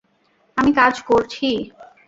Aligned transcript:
আমি 0.57 0.71
কাজ 0.73 0.95
করছি। 1.01 1.47